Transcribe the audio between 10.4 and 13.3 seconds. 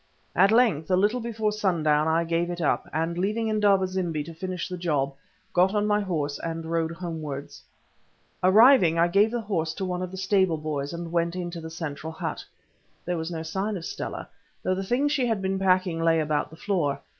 boys, and went into the central hut. There was